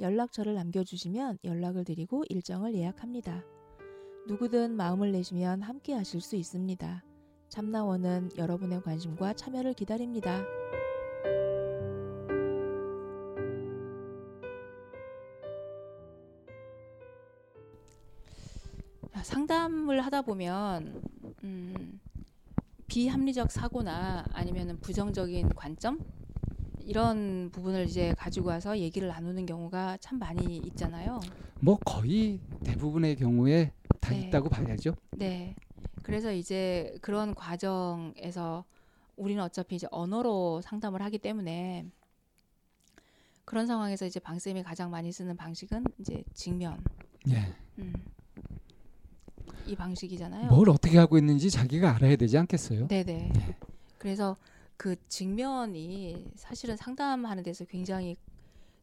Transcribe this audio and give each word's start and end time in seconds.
연락처를 0.00 0.54
남겨주시면 0.54 1.38
연락을 1.44 1.84
드리고 1.84 2.24
일정을 2.28 2.74
예약합니다. 2.74 3.44
누구든 4.28 4.76
마음을 4.76 5.12
내시면 5.12 5.62
함께 5.62 5.94
하실 5.94 6.20
수 6.20 6.36
있습니다. 6.36 7.04
참나원은 7.48 8.30
여러분의 8.36 8.82
관심과 8.82 9.34
참여를 9.34 9.74
기다립니다. 9.74 10.44
상담을 19.22 20.00
하다 20.00 20.22
보면 20.22 21.02
음, 21.44 22.00
비합리적 22.86 23.50
사고나 23.50 24.24
아니면 24.32 24.78
부정적인 24.80 25.50
관점 25.50 25.98
이런 26.88 27.50
부분을 27.52 27.84
이제 27.84 28.14
가지고 28.16 28.48
와서 28.48 28.78
얘기를 28.78 29.08
나누는 29.08 29.44
경우가 29.44 29.98
참 30.00 30.18
많이 30.18 30.56
있잖아요. 30.56 31.20
뭐 31.60 31.76
거의 31.84 32.40
대부분의 32.64 33.16
경우에 33.16 33.72
다 34.00 34.14
네. 34.14 34.20
있다고 34.20 34.48
봐야죠. 34.48 34.94
네. 35.10 35.54
그래서 36.02 36.32
이제 36.32 36.96
그런 37.02 37.34
과정에서 37.34 38.64
우리는 39.16 39.42
어차피 39.42 39.76
이제 39.76 39.86
언어로 39.90 40.62
상담을 40.62 41.02
하기 41.02 41.18
때문에 41.18 41.84
그런 43.44 43.66
상황에서 43.66 44.06
이제 44.06 44.18
방쌤이 44.18 44.62
가장 44.62 44.90
많이 44.90 45.12
쓰는 45.12 45.36
방식은 45.36 45.84
이제 45.98 46.24
직면. 46.32 46.82
예. 47.28 47.54
음. 47.80 47.92
이 49.66 49.76
방식이잖아요. 49.76 50.48
뭘 50.48 50.70
어떻게 50.70 50.96
하고 50.96 51.18
있는지 51.18 51.50
자기가 51.50 51.96
알아야 51.96 52.16
되지 52.16 52.38
않겠어요? 52.38 52.88
네네. 52.88 53.32
네. 53.34 53.56
그래서 53.98 54.38
그 54.78 54.94
직면이 55.08 56.30
사실은 56.36 56.76
상담하는 56.76 57.42
데서 57.42 57.64
굉장히 57.64 58.16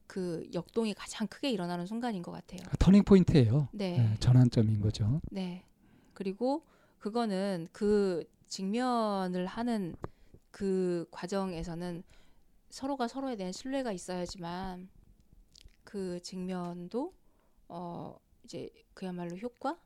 그 0.07 0.47
역동이 0.53 0.93
가장 0.93 1.25
크게 1.25 1.49
일어나는 1.49 1.85
순간인 1.87 2.21
것 2.21 2.31
같아요. 2.31 2.59
터닝 2.77 3.03
포인트예요. 3.05 3.69
네. 3.71 4.11
예, 4.11 4.19
전환점인 4.19 4.81
거죠. 4.81 5.21
네. 5.31 5.63
그리고 6.13 6.63
그거는 6.99 7.69
그 7.71 8.29
직면을 8.47 9.45
하는 9.45 9.95
그 10.51 11.07
과정에서는 11.11 12.03
서로가 12.69 13.07
서로에 13.07 13.37
대한 13.37 13.53
신뢰가 13.53 13.93
있어야지만 13.93 14.89
그 15.85 16.19
직면도 16.21 17.13
어 17.69 18.17
이제 18.43 18.69
그야말로 18.93 19.37
효과? 19.37 19.77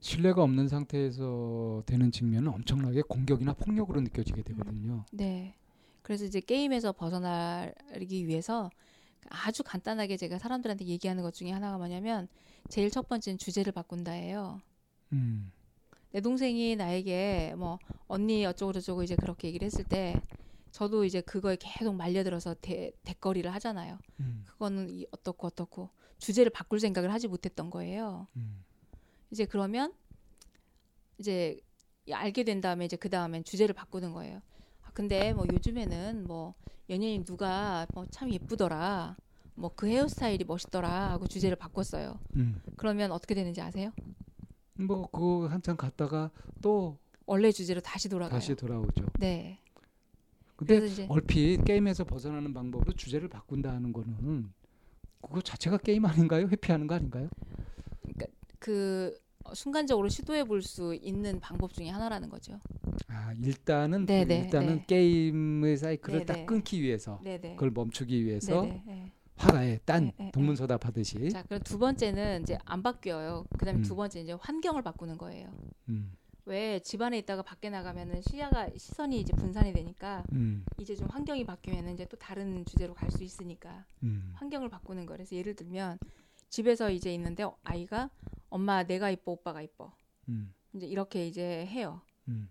신뢰가 0.00 0.42
없는 0.42 0.68
상태에서 0.68 1.82
되는 1.86 2.12
직면은 2.12 2.52
엄청나게 2.52 3.02
공격이나 3.02 3.54
폭력으로 3.54 4.00
느껴지게 4.00 4.42
되거든요. 4.42 5.04
네. 5.12 5.54
그래서 6.02 6.24
이제 6.24 6.40
게임에서 6.40 6.92
벗어나기 6.92 8.26
위해서 8.26 8.70
아주 9.28 9.64
간단하게 9.64 10.16
제가 10.16 10.38
사람들한테 10.38 10.84
얘기하는 10.86 11.22
것 11.22 11.34
중에 11.34 11.50
하나가 11.50 11.78
뭐냐면 11.78 12.28
제일 12.68 12.90
첫 12.90 13.08
번째는 13.08 13.38
주제를 13.38 13.72
바꾼다예요. 13.72 14.60
음. 15.12 15.50
내 16.12 16.20
동생이 16.20 16.76
나에게 16.76 17.54
뭐 17.56 17.78
언니 18.06 18.46
어쩌고 18.46 18.72
저쩌고 18.72 19.02
이제 19.02 19.16
그렇게 19.16 19.48
얘기를 19.48 19.66
했을 19.66 19.84
때 19.84 20.20
저도 20.70 21.04
이제 21.04 21.20
그거에 21.20 21.56
계속 21.58 21.94
말려들어서 21.94 22.54
대, 22.60 22.92
대거리를 23.02 23.52
하잖아요. 23.54 23.98
음. 24.20 24.44
그거는 24.46 24.90
이 24.90 25.06
어떻고 25.10 25.46
어떻고 25.46 25.90
주제를 26.18 26.50
바꿀 26.50 26.80
생각을 26.80 27.12
하지 27.12 27.28
못했던 27.28 27.70
거예요. 27.70 28.28
음. 28.36 28.62
이제 29.30 29.44
그러면 29.44 29.92
이제 31.18 31.60
알게 32.10 32.44
된 32.44 32.60
다음에 32.60 32.84
이제 32.84 32.96
그 32.96 33.08
다음엔 33.10 33.44
주제를 33.44 33.74
바꾸는 33.74 34.12
거예요. 34.12 34.40
아, 34.82 34.90
근데 34.92 35.32
뭐 35.32 35.44
요즘에는 35.52 36.24
뭐 36.26 36.54
연예인 36.88 37.24
누가 37.24 37.86
뭐 37.94 38.06
참 38.10 38.32
예쁘더라. 38.32 39.16
뭐 39.54 39.70
그 39.74 39.88
헤어스타일이 39.88 40.44
멋있더라 40.44 41.10
하고 41.12 41.26
주제를 41.26 41.56
바꿨어요. 41.56 42.20
음. 42.36 42.60
그러면 42.76 43.10
어떻게 43.10 43.34
되는지 43.34 43.60
아세요? 43.60 43.90
뭐 44.74 45.08
그거 45.10 45.46
한참 45.48 45.76
갔다가 45.76 46.30
또 46.60 46.98
원래 47.24 47.50
주제로 47.50 47.80
다시 47.80 48.08
돌아가요. 48.08 48.38
다시 48.38 48.54
돌아오죠. 48.54 49.06
네. 49.18 49.58
근데 50.56 50.86
이제 50.86 51.06
얼핏 51.08 51.64
게임에서 51.64 52.04
벗어나는 52.04 52.54
방법으로 52.54 52.92
주제를 52.92 53.28
바꾼다 53.28 53.70
하는 53.72 53.92
거는 53.92 54.52
그거 55.22 55.40
자체가 55.40 55.78
게임 55.78 56.04
아닌가요? 56.04 56.46
회피하는 56.48 56.86
거 56.86 56.94
아닌가요? 56.94 57.28
그 58.58 59.18
어, 59.44 59.54
순간적으로 59.54 60.08
시도해 60.08 60.44
볼 60.44 60.62
수 60.62 60.94
있는 60.94 61.38
방법 61.40 61.72
중에 61.72 61.88
하나라는 61.88 62.28
거죠. 62.28 62.58
아 63.08 63.32
일단은 63.40 64.06
네, 64.06 64.24
네, 64.24 64.40
일단은 64.40 64.78
네. 64.78 64.84
게임의 64.86 65.76
사이클을 65.76 66.18
네, 66.20 66.24
딱 66.24 66.34
네. 66.34 66.46
끊기 66.46 66.82
위해서 66.82 67.20
네네. 67.22 67.54
그걸 67.54 67.70
멈추기 67.70 68.24
위해서 68.24 68.62
네네. 68.62 68.82
네. 68.86 69.12
화가에 69.36 69.78
딴 69.84 70.06
네, 70.06 70.14
네, 70.18 70.30
동문서답 70.32 70.84
하듯이 70.86 71.30
자, 71.30 71.42
그럼 71.42 71.60
두 71.62 71.78
번째는 71.78 72.42
이제 72.42 72.58
안 72.64 72.82
바뀌어요. 72.82 73.44
그다음에 73.58 73.80
음. 73.80 73.82
두 73.82 73.94
번째 73.94 74.20
이제 74.20 74.32
환경을 74.32 74.82
바꾸는 74.82 75.18
거예요. 75.18 75.52
음, 75.90 76.16
왜 76.46 76.80
집안에 76.80 77.18
있다가 77.18 77.42
밖에 77.42 77.68
나가면은 77.68 78.22
시야가 78.22 78.70
시선이 78.76 79.20
이제 79.20 79.32
분산이 79.34 79.72
되니까 79.74 80.24
음, 80.32 80.64
이제 80.80 80.96
좀 80.96 81.06
환경이 81.08 81.44
바뀌면은 81.44 81.92
이제 81.94 82.06
또 82.06 82.16
다른 82.16 82.64
주제로 82.64 82.94
갈 82.94 83.10
수 83.10 83.22
있으니까 83.22 83.84
음, 84.02 84.32
환경을 84.34 84.70
바꾸는 84.70 85.04
거. 85.06 85.12
그래서 85.12 85.36
예를 85.36 85.54
들면 85.54 85.98
집에서 86.48 86.90
이제 86.90 87.12
있는데 87.14 87.44
아이가 87.62 88.08
엄마 88.50 88.82
내가 88.84 89.10
이뻐 89.10 89.32
오빠가 89.32 89.62
이뻐 89.62 89.92
음, 90.28 90.54
이제 90.74 90.86
이렇게 90.86 91.26
이제 91.26 91.66
해요. 91.66 92.02
음, 92.28 92.48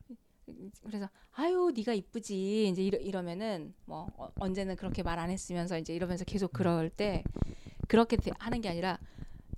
그래서 0.83 1.09
아유 1.31 1.71
네가 1.75 1.93
이쁘지 1.93 2.69
이제 2.69 2.83
이러, 2.83 2.97
이러면은 2.99 3.73
뭐 3.85 4.07
어, 4.17 4.29
언제는 4.39 4.75
그렇게 4.75 5.03
말 5.03 5.19
안 5.19 5.29
했으면서 5.29 5.77
이제 5.79 5.95
이러면서 5.95 6.23
계속 6.25 6.53
그럴 6.53 6.89
때 6.89 7.23
그렇게 7.87 8.17
되- 8.17 8.31
하는 8.39 8.61
게 8.61 8.69
아니라 8.69 8.99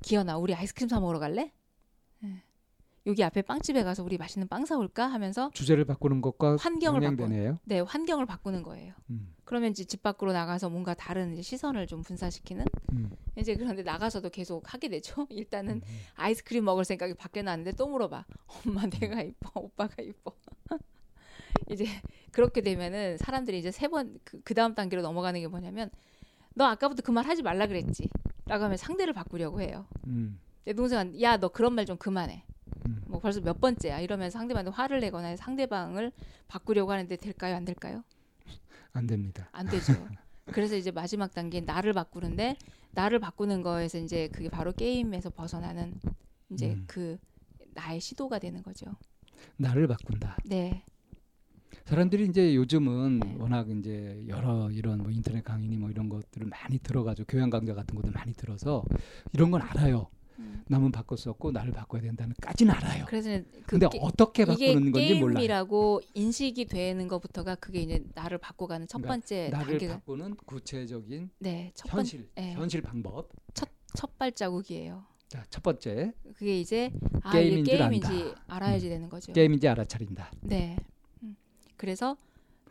기현아 0.03 0.37
우리 0.37 0.53
아이스크림 0.55 0.89
사 0.89 0.99
먹으러 0.99 1.19
갈래? 1.19 1.53
예. 3.07 3.09
여기 3.09 3.23
앞에 3.23 3.41
빵집에 3.41 3.83
가서 3.83 4.03
우리 4.03 4.17
맛있는 4.17 4.47
빵 4.47 4.65
사올까 4.65 5.07
하면서 5.07 5.49
주제를 5.53 5.85
바꾸는 5.85 6.21
것과 6.21 6.57
환경을 6.59 6.99
병행되네요. 7.01 7.59
네 7.63 7.79
환경을 7.79 8.25
바꾸는 8.25 8.63
거예요. 8.63 8.93
음, 9.09 9.33
그러면 9.45 9.71
이제 9.71 9.85
집 9.85 10.03
밖으로 10.03 10.33
나가서 10.33 10.69
뭔가 10.69 10.93
다른 10.93 11.41
시선을 11.41 11.87
좀 11.87 12.01
분산시키는 12.01 12.65
음, 12.93 13.09
이제 13.37 13.55
그런데 13.55 13.83
나가서도 13.83 14.29
계속 14.29 14.73
하게 14.73 14.89
되죠. 14.89 15.25
일단은 15.31 15.75
음, 15.75 15.99
아이스크림 16.15 16.65
먹을 16.65 16.83
생각이 16.83 17.13
밖에 17.13 17.41
나는데 17.41 17.71
또 17.73 17.87
물어봐. 17.87 18.25
엄마 18.67 18.85
내가 18.87 19.21
이뻐, 19.21 19.51
오빠가 19.61 20.01
이뻐. 20.03 20.33
이제 21.69 21.85
그렇게 22.31 22.61
되면은 22.61 23.17
사람들이 23.17 23.59
이제 23.59 23.71
세 23.71 23.87
번그 23.87 24.53
다음 24.53 24.75
단계로 24.75 25.01
넘어가는 25.01 25.39
게 25.39 25.47
뭐냐면 25.47 25.89
너 26.53 26.65
아까부터 26.65 27.01
그 27.03 27.11
말 27.11 27.25
하지 27.25 27.41
말라 27.41 27.67
그랬지. 27.67 28.09
라고 28.47 28.63
하면 28.65 28.77
상대를 28.77 29.13
바꾸려고 29.13 29.61
해요. 29.61 29.85
음, 30.07 30.39
내 30.65 30.73
동생은 30.73 31.21
야너 31.21 31.49
그런 31.49 31.73
말 31.73 31.85
좀 31.85 31.97
그만해. 31.97 32.43
음. 32.87 33.01
뭐 33.05 33.19
벌써 33.19 33.41
몇 33.41 33.59
번째야. 33.59 33.99
이러면서 33.99 34.37
상대방한테 34.37 34.71
화를 34.75 34.99
내거나 34.99 35.35
상대방을 35.35 36.11
바꾸려고 36.47 36.91
하는데 36.91 37.15
될까요? 37.15 37.55
안 37.55 37.65
될까요? 37.65 38.03
안 38.93 39.05
됩니다. 39.07 39.49
안 39.51 39.67
되죠. 39.67 39.93
그래서 40.45 40.75
이제 40.75 40.91
마지막 40.91 41.33
단계 41.33 41.61
나를 41.61 41.93
바꾸는데 41.93 42.55
나를 42.91 43.19
바꾸는 43.19 43.61
거에서 43.61 43.99
이제 43.99 44.29
그게 44.29 44.49
바로 44.49 44.71
게임에서 44.71 45.29
벗어나는 45.29 45.99
이제 46.49 46.73
음. 46.73 46.85
그 46.87 47.17
나의 47.73 47.99
시도가 47.99 48.39
되는 48.39 48.63
거죠. 48.63 48.85
나를 49.57 49.87
바꾼다. 49.87 50.37
네. 50.45 50.83
사람들이 51.85 52.25
이제 52.25 52.55
요즘은 52.55 53.19
네. 53.19 53.35
워낙 53.37 53.69
이제 53.69 54.23
여러 54.27 54.69
이런 54.71 54.99
뭐 54.99 55.11
인터넷 55.11 55.43
강의니 55.43 55.77
뭐 55.77 55.89
이런 55.89 56.09
것들을 56.09 56.47
많이 56.47 56.79
들어가지고 56.79 57.25
교양 57.27 57.49
강좌 57.49 57.73
같은 57.73 57.95
것들 57.95 58.11
많이 58.11 58.33
들어서 58.33 58.83
이런 59.33 59.51
건 59.51 59.61
알아요. 59.61 60.07
음. 60.39 60.63
남은 60.67 60.91
없고 61.31 61.51
나를 61.51 61.71
바꿔야 61.71 62.01
된다는까지는 62.01 62.73
알아요. 62.73 63.05
그래서 63.07 63.29
그 63.29 63.61
근데 63.65 63.87
게- 63.89 63.99
어떻게 64.01 64.45
바꾸는 64.45 64.91
건지 64.91 65.15
몰라요. 65.19 65.35
게임이라고 65.35 66.01
인식이 66.13 66.65
되는 66.65 67.07
것부터가 67.07 67.55
그게 67.55 67.81
이제 67.81 68.03
나를 68.13 68.37
바꿔가는 68.37 68.87
첫 68.87 68.99
그러니까 68.99 69.13
번째 69.13 69.49
나를 69.49 69.65
단계가 69.67 69.93
바꾸는 69.95 70.35
구체적인 70.45 71.29
네, 71.39 71.71
첫 71.75 71.89
번, 71.89 71.99
현실 71.99 72.29
네. 72.35 72.53
현실 72.53 72.81
방법. 72.81 73.29
첫 73.95 74.17
발자국이에요. 74.19 75.03
자, 75.27 75.43
첫 75.49 75.63
번째 75.63 76.13
그게 76.35 76.59
이제 76.59 76.91
아 77.23 77.31
게임인 77.31 77.65
줄 77.65 77.77
게임인지 77.77 78.07
안다. 78.07 78.25
음. 78.29 78.35
알아야지 78.47 78.89
되는 78.89 79.09
거죠. 79.09 79.33
게임인지 79.33 79.67
알아차린다. 79.67 80.31
네. 80.41 80.77
음. 81.23 81.35
그래서 81.77 82.15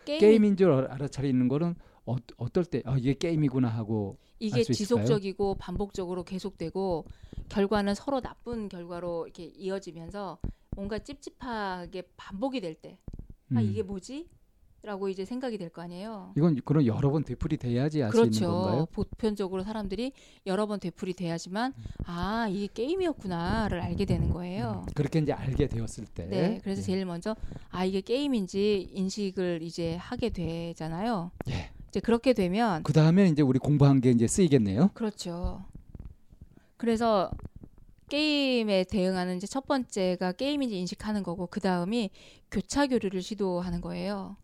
게임, 0.04 0.20
게임인 0.20 0.56
줄 0.56 0.70
알아차리는 0.72 1.48
거는 1.48 1.74
어, 2.06 2.16
어떨 2.36 2.64
때 2.64 2.82
아, 2.84 2.96
이게 2.96 3.14
게임이구나 3.14 3.68
하고 3.68 4.18
이게 4.38 4.58
알수 4.60 4.72
있을까요? 4.72 5.04
지속적이고 5.04 5.54
반복적으로 5.56 6.22
계속되고 6.24 7.04
결과는 7.48 7.94
서로 7.94 8.20
나쁜 8.20 8.68
결과로 8.68 9.26
이렇게 9.26 9.44
이어지면서 9.44 10.38
뭔가 10.76 10.98
찝찝하게 10.98 12.02
반복이 12.16 12.60
될 12.60 12.74
때 12.80 12.98
아 13.54 13.60
음. 13.60 13.62
이게 13.70 13.82
뭐지? 13.82 14.28
라고 14.82 15.08
이제 15.08 15.24
생각이 15.24 15.56
될 15.58 15.70
거 15.70 15.82
아니에요. 15.82 16.32
이건 16.36 16.60
그런 16.64 16.84
여러 16.86 17.10
번 17.10 17.24
되풀이 17.24 17.56
돼야지 17.56 18.02
알 18.02 18.10
수 18.12 18.18
있는 18.18 18.30
그렇죠. 18.30 18.52
건가요? 18.52 18.86
보편적으로 18.92 19.62
사람들이 19.64 20.12
여러 20.46 20.66
번 20.66 20.78
되풀이 20.80 21.12
돼야지만 21.14 21.72
음. 21.76 21.84
아 22.04 22.46
이게 22.48 22.68
게임이었구나를 22.72 23.80
알게 23.80 24.04
되는 24.04 24.30
거예요. 24.30 24.84
음, 24.86 24.92
그렇게 24.94 25.18
이제 25.20 25.32
알게 25.32 25.66
되었을 25.68 26.06
때 26.06 26.26
네, 26.26 26.60
그래서 26.62 26.82
예. 26.82 26.84
제일 26.86 27.04
먼저 27.04 27.34
아 27.70 27.84
이게 27.84 28.00
게임인지 28.00 28.90
인식을 28.92 29.60
이제 29.62 29.96
하게 29.96 30.28
되잖아요. 30.30 31.30
예. 31.48 31.70
이제 31.96 32.00
그렇게 32.02 32.34
되면 32.34 32.82
그 32.82 32.92
다음에 32.92 33.26
이제 33.28 33.40
우리 33.40 33.58
공부한 33.58 34.02
게 34.02 34.10
이제 34.10 34.26
쓰이겠네요. 34.26 34.90
그렇죠. 34.92 35.64
그래서 36.76 37.30
게임에 38.10 38.84
대응하는 38.84 39.38
이제 39.38 39.46
첫 39.46 39.66
번째가 39.66 40.32
게임인지 40.32 40.78
인식하는 40.78 41.22
거고 41.22 41.46
그 41.46 41.58
다음이 41.58 42.10
교차 42.50 42.86
교류를 42.86 43.22
시도하는 43.22 43.80
거예요. 43.80 44.36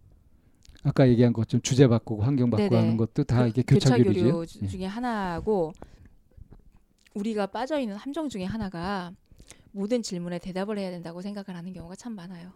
아까 0.82 1.06
얘기한 1.06 1.34
것좀 1.34 1.60
주제 1.60 1.86
바꾸고 1.86 2.22
환경 2.22 2.48
바꾸고. 2.48 2.74
하는 2.74 2.96
것도 2.96 3.24
다 3.24 3.42
그 3.44 3.48
이게 3.50 3.62
교차. 3.62 3.98
교류 3.98 4.46
주- 4.46 4.60
예. 4.62 4.66
중에 4.68 4.86
하나고 4.86 5.74
우리가 7.14 7.48
빠져 7.48 7.78
있는 7.78 7.96
함정 7.96 8.30
중에 8.30 8.44
하나가 8.46 9.12
모든 9.72 10.02
질문에 10.02 10.38
대답을 10.38 10.78
해야 10.78 10.90
된다고 10.90 11.20
생각을 11.20 11.54
하는 11.54 11.74
경우가 11.74 11.96
참 11.96 12.14
많아요. 12.14 12.50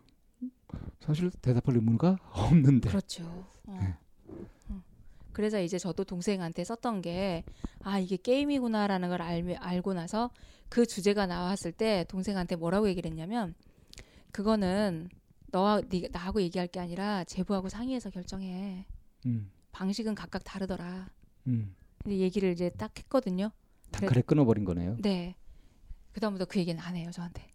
사실 1.01 1.31
대답할 1.43 1.77
의무가 1.77 2.17
없는데. 2.33 2.89
그렇죠. 2.89 3.25
어. 3.67 3.79
네. 3.79 3.95
어. 5.37 5.39
그래서 5.39 5.61
이제 5.61 5.79
저도 5.79 6.05
동생한테 6.05 6.65
썼던 6.65 7.03
게 7.03 7.45
아 7.83 7.99
이게 7.99 8.17
게임이구나라는 8.17 9.09
걸 9.11 9.23
알, 9.23 9.57
알고 9.61 9.95
나서 9.95 10.31
그 10.69 10.87
주제가 10.87 11.27
나왔을 11.27 11.71
때 11.73 12.05
동생한테 12.09 12.57
뭐라고 12.57 12.89
얘기를 12.89 13.09
했냐면 13.11 13.55
그거는 14.33 15.09
너와 15.53 15.83
네, 15.89 16.09
나하고 16.11 16.43
얘기할 16.43 16.67
게 16.67 16.81
아니라 16.81 17.23
제부하고 17.25 17.69
상의해서 17.69 18.11
결정해. 18.11 18.87
음, 19.27 19.51
방식은 19.73 20.15
각각 20.15 20.43
다르더라. 20.45 21.09
음. 21.47 21.75
근데 22.03 22.19
얘기를 22.19 22.51
이제 22.51 22.71
딱 22.71 22.93
했거든요. 22.99 23.51
다 23.93 24.01
그래- 24.07 24.23
끊어버린 24.23 24.65
거네요. 24.65 24.97
네. 25.01 25.37
그다음부터 26.13 26.47
그 26.47 26.59
얘기는 26.59 26.81
안 26.83 26.97
해요 26.97 27.11
저한테. 27.13 27.47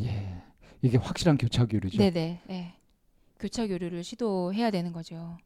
예, 0.00 0.42
이게 0.82 0.96
확실한 0.98 1.38
교차 1.38 1.66
교류죠. 1.66 1.98
네네. 1.98 2.42
네. 2.46 2.74
교차 3.38 3.66
교류를 3.68 4.02
시도해야 4.04 4.70
되는 4.70 4.92
거죠. 4.92 5.38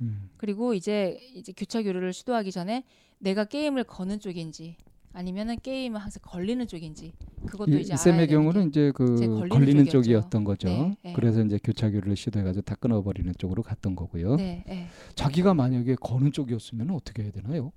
음, 0.00 0.30
그리고 0.36 0.74
이제 0.74 1.18
이제 1.34 1.52
교차 1.56 1.82
교류를 1.82 2.12
시도하기 2.12 2.50
전에 2.52 2.84
내가 3.18 3.44
게임을 3.44 3.84
거는 3.84 4.20
쪽인지 4.20 4.76
아니면은 5.12 5.56
게임을 5.60 6.00
항상 6.00 6.20
걸리는 6.24 6.66
쪽인지 6.66 7.12
그것도 7.46 7.78
이, 7.78 7.82
이제 7.82 7.94
이 7.94 7.96
쌤의 7.96 8.26
경우는 8.26 8.62
게- 8.62 8.68
이제 8.68 8.92
그 8.92 9.14
걸리는 9.16 9.48
걸리는. 9.48 9.84
쪽이었던 9.86 10.42
거죠. 10.44 10.66
네, 10.68 10.96
네. 11.02 11.12
그래서 11.12 11.42
이제 11.44 11.58
교차 11.62 11.88
교류를 11.90 12.16
시도해가지고 12.16 12.62
다 12.62 12.74
끊어버리는 12.74 13.32
쪽으로 13.38 13.62
갔던 13.62 13.94
거고요. 13.94 14.34
네, 14.36 14.64
네. 14.66 14.88
자기가 15.14 15.54
만약에 15.54 15.94
거는 15.96 16.32
쪽이었으면 16.32 16.90
어떻게 16.90 17.22
해야 17.22 17.30
되나요? 17.30 17.70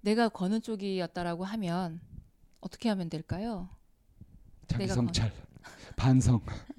내가 0.00 0.28
거는 0.30 0.62
쪽이었다라고 0.62 1.44
하면 1.44 2.00
어떻게 2.60 2.88
하면 2.88 3.10
될까요? 3.10 3.68
자기 4.66 4.88
성찰, 4.88 5.30
반성, 5.96 6.40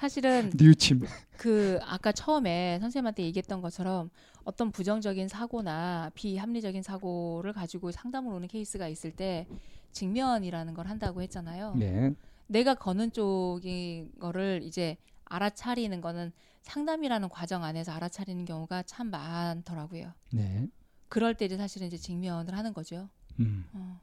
사실은 0.00 0.50
뉘우침. 0.54 1.02
그 1.36 1.78
아까 1.82 2.10
처음에 2.10 2.78
선생님한테 2.80 3.22
얘기했던 3.24 3.60
것처럼 3.60 4.08
어떤 4.44 4.72
부정적인 4.72 5.28
사고나 5.28 6.10
비합리적인 6.14 6.82
사고를 6.82 7.52
가지고 7.52 7.90
상담을 7.90 8.32
오는 8.32 8.48
케이스가 8.48 8.88
있을 8.88 9.12
때 9.12 9.46
직면이라는 9.92 10.72
걸 10.72 10.86
한다고 10.86 11.20
했잖아요. 11.20 11.74
네, 11.74 12.14
내가 12.46 12.74
거는 12.74 13.12
쪽인 13.12 14.12
거를 14.18 14.62
이제 14.64 14.96
알아차리는 15.26 16.00
거는 16.00 16.32
상담이라는 16.62 17.28
과정 17.28 17.62
안에서 17.62 17.92
알아차리는 17.92 18.46
경우가 18.46 18.84
참 18.84 19.10
많더라고요. 19.10 20.14
네. 20.32 20.66
그럴 21.10 21.34
때 21.34 21.44
이제 21.44 21.58
사실은 21.58 21.88
이제 21.88 21.98
직면을 21.98 22.56
하는 22.56 22.72
거죠. 22.72 23.10
음. 23.38 23.66
어. 23.74 24.00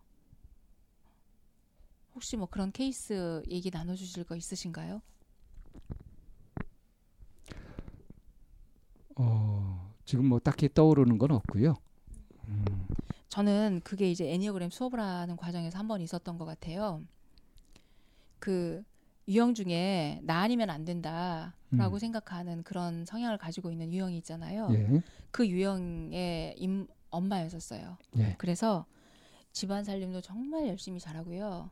혹시 2.13 2.37
뭐 2.37 2.47
그런 2.47 2.71
케이스 2.71 3.41
얘기 3.47 3.71
나눠주실 3.71 4.25
거 4.25 4.35
있으신가요? 4.35 5.01
어, 9.15 9.93
지금 10.05 10.25
뭐 10.25 10.39
딱히 10.39 10.69
떠오르는 10.73 11.17
건 11.17 11.31
없고요. 11.31 11.75
음, 12.47 12.65
저는 13.29 13.81
그게 13.83 14.09
이제 14.11 14.31
애니어그램 14.31 14.69
수업을 14.69 14.99
하는 14.99 15.35
과정에서 15.35 15.77
한 15.79 15.87
번 15.87 16.01
있었던 16.01 16.37
것 16.37 16.45
같아요. 16.45 17.01
그 18.39 18.83
유형 19.27 19.53
중에 19.53 20.21
나 20.23 20.39
아니면 20.41 20.69
안 20.69 20.85
된다라고 20.85 21.53
음. 21.73 21.99
생각하는 21.99 22.63
그런 22.63 23.03
성향을 23.05 23.37
가지고 23.37 23.71
있는 23.71 23.91
유형이 23.91 24.17
있잖아요. 24.19 24.69
예, 24.71 25.01
그 25.31 25.47
유형의 25.47 26.55
임, 26.57 26.87
엄마였었어요. 27.09 27.97
예. 28.19 28.35
그래서 28.37 28.85
집안 29.51 29.83
살림도 29.83 30.21
정말 30.21 30.67
열심히 30.67 30.99
잘하고요. 30.99 31.69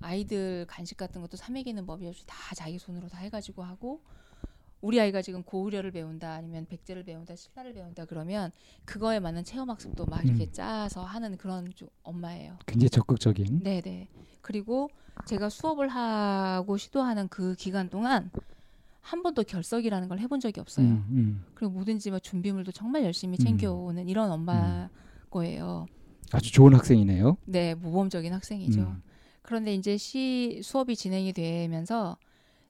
아이들 0.00 0.66
간식 0.66 0.96
같은 0.96 1.20
것도 1.20 1.36
사 1.36 1.52
먹이는 1.52 1.86
법이 1.86 2.06
없이 2.06 2.24
다 2.26 2.54
자기 2.54 2.78
손으로 2.78 3.08
다 3.08 3.18
해가지고 3.18 3.62
하고 3.62 4.00
우리 4.80 4.98
아이가 4.98 5.20
지금 5.20 5.42
고우려를 5.42 5.90
배운다 5.90 6.32
아니면 6.32 6.66
백제를 6.66 7.04
배운다 7.04 7.36
신라를 7.36 7.74
배운다 7.74 8.06
그러면 8.06 8.50
그거에 8.86 9.20
맞는 9.20 9.44
체험 9.44 9.68
학습도 9.68 10.06
막 10.06 10.24
이렇게 10.24 10.44
음. 10.44 10.52
짜서 10.52 11.04
하는 11.04 11.36
그런 11.36 11.70
좀 11.74 11.88
엄마예요. 12.02 12.56
굉장히 12.66 12.88
적극적인. 12.88 13.62
네네. 13.62 14.08
그리고 14.40 14.88
제가 15.26 15.50
수업을 15.50 15.88
하고 15.88 16.78
시도하는 16.78 17.28
그 17.28 17.54
기간 17.56 17.90
동안 17.90 18.30
한 19.02 19.22
번도 19.22 19.42
결석이라는 19.42 20.08
걸 20.08 20.18
해본 20.18 20.40
적이 20.40 20.60
없어요. 20.60 20.86
음, 20.86 21.04
음. 21.10 21.44
그리고 21.54 21.74
뭐든지 21.74 22.10
뭐 22.10 22.18
준비물도 22.18 22.72
정말 22.72 23.04
열심히 23.04 23.36
음. 23.38 23.44
챙겨오는 23.44 24.08
이런 24.08 24.30
엄마 24.30 24.88
거예요. 25.30 25.86
아주 26.32 26.52
좋은 26.52 26.74
학생이네요. 26.74 27.36
네, 27.44 27.74
모범적인 27.74 28.32
학생이죠. 28.32 28.80
음, 28.80 29.02
그런데 29.42 29.74
이제 29.74 29.96
시 29.96 30.60
수업이 30.62 30.96
진행이 30.96 31.32
되면서 31.32 32.16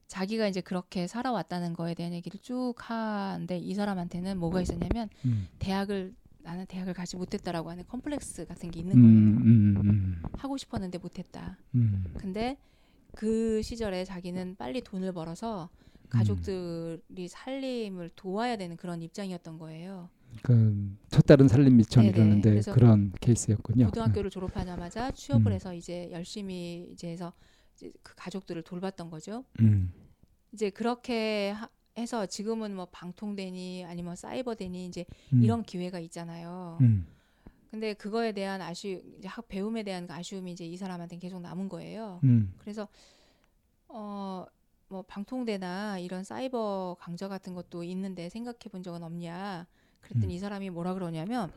자기가 0.07 0.49
이제 0.49 0.61
그렇게 0.61 1.07
살아왔다는 1.07 1.73
거에 1.73 1.95
대한 1.95 2.13
얘기를 2.13 2.39
쭉 2.41 2.75
하는데 2.79 3.57
이 3.57 3.75
사람한테는 3.75 4.39
뭐가 4.39 4.61
있었냐면 4.61 5.09
음, 5.25 5.47
대학을 5.61 6.15
나는 6.43 6.67
대학을 6.67 6.95
가지 6.95 7.17
못했다라고 7.17 7.71
하는 7.71 7.85
컴플렉스 7.87 8.47
같은 8.47 8.71
게 8.71 8.81
있는 8.81 8.97
음, 8.97 9.03
거예요. 9.03 9.15
음, 9.15 9.89
음, 9.89 10.23
하고 10.33 10.57
싶었는데 10.57 10.99
못했다. 10.99 11.59
음. 11.75 12.13
근데 12.17 12.57
그 13.15 13.63
시절에 13.63 14.05
자기는 14.05 14.57
빨리 14.57 14.81
돈을 14.81 15.13
벌어서 15.13 15.69
음. 15.75 16.09
가족들이 16.09 17.29
살림을 17.29 18.11
도와야 18.17 18.57
되는 18.57 18.77
그런 18.77 19.03
입장이었던 19.03 19.59
거예요. 19.59 20.09
그 20.43 20.97
첫달은 21.11 21.49
살림 21.49 21.77
미천 21.77 22.05
네네. 22.05 22.17
이러는데 22.17 22.51
그래서 22.51 22.73
그런 22.73 23.13
케이스였군요. 23.21 23.87
고등학교를 23.87 24.31
졸업하자마자 24.31 25.11
취업을 25.13 25.53
음. 25.53 25.55
해서 25.55 25.75
이제 25.75 26.09
열심히 26.13 26.89
이제 26.93 27.09
해서 27.09 27.33
이제 27.75 27.93
그 28.03 28.15
가족들을 28.17 28.63
돌봤던 28.63 29.11
거죠. 29.11 29.45
음, 29.61 29.93
이제 30.53 30.71
그렇게 30.71 31.51
하- 31.51 31.69
해서 31.99 32.27
지금은 32.27 32.75
뭐 32.75 32.87
방통되니 32.87 33.85
아니면 33.85 34.17
사이버되니 34.17 34.87
이제 34.87 35.05
음, 35.33 35.43
이런 35.43 35.63
기회가 35.63 35.99
있잖아요. 36.01 36.79
음, 36.81 37.07
근데 37.71 37.95
그거에 37.95 38.33
대한 38.33 38.61
아쉬 38.63 39.03
이제 39.19 39.29
학 39.29 39.47
배움에 39.49 39.83
대한 39.83 40.07
그 40.07 40.13
아쉬움이 40.13 40.53
이제 40.53 40.65
이 40.67 40.77
사람한테 40.77 41.19
계속 41.19 41.41
남은 41.41 41.69
거예요. 41.69 42.21
음, 42.25 42.53
그래서 42.59 42.89
어 43.89 44.47
뭐 44.93 45.03
방통대나 45.03 46.01
이런 46.01 46.25
사이버 46.25 46.97
강좌 46.99 47.29
같은 47.29 47.55
것도 47.55 47.85
있는데 47.85 48.29
생각해 48.29 48.59
본 48.73 48.83
적은 48.83 49.05
없냐? 49.05 49.69
그랬더니 50.01 50.35
음. 50.35 50.37
이 50.37 50.39
사람이 50.39 50.71
뭐라 50.71 50.95
그러냐면 50.95 51.53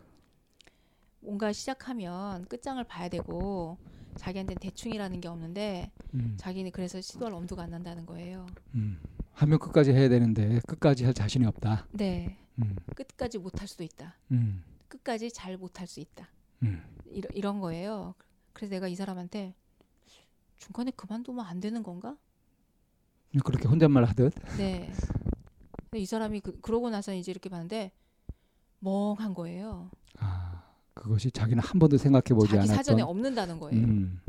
뭔가 1.20 1.54
시작하면 1.54 2.46
끝장을 2.46 2.84
봐야 2.84 3.10
되고 3.10 3.78
자기한테는 4.16 4.60
대충이라는 4.60 5.22
게 5.22 5.28
없는데 5.28 5.92
음, 6.14 6.36
자기는 6.38 6.72
그래서 6.72 7.02
시도할 7.02 7.34
엄두가 7.34 7.64
안 7.64 7.72
난다는 7.72 8.06
거예요. 8.06 8.46
음. 8.76 9.00
하면 9.34 9.58
끝까지 9.58 9.92
해야 9.92 10.10
되는데 10.10 10.60
끝까지 10.68 11.06
할 11.06 11.14
자신이 11.14 11.46
없다. 11.46 11.88
네. 11.92 12.38
음, 12.60 12.76
끝까지 12.96 13.40
못할 13.40 13.68
수도 13.68 13.84
있다. 13.84 14.16
음, 14.32 14.64
끝까지 14.88 15.32
잘 15.32 15.58
못할 15.58 15.88
수 15.88 16.00
있다. 16.00 16.30
음. 16.62 16.84
이런, 17.08 17.32
이런 17.34 17.60
거예요. 17.60 18.14
그래서 18.54 18.76
내가 18.76 18.88
이 18.88 18.96
사람한테 18.96 19.56
중간에 20.58 20.92
그만두면 20.92 21.46
안 21.46 21.60
되는 21.60 21.82
건가? 21.82 22.16
그렇게 23.44 23.68
혼잣말 23.68 24.06
하듯. 24.06 24.34
네. 24.58 24.92
근데 25.90 26.00
이 26.00 26.06
사람이 26.06 26.42
그, 26.42 26.60
그러고 26.62 26.90
나서 26.92 27.14
이제 27.14 27.32
이렇게 27.32 27.50
봤는데 27.50 27.92
멍한 28.84 29.34
거예요. 29.34 29.90
아, 30.20 30.64
그것이 30.94 31.32
자기는 31.32 31.62
한 31.64 31.80
번도 31.80 31.98
생각해 31.98 32.34
보지 32.36 32.54
않았던. 32.56 32.76
사전에 32.76 33.02
없는다는 33.02 33.60
거예요. 33.60 33.80
음. 33.84 34.22